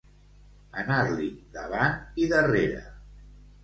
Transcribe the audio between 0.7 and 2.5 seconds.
Anar-li davant i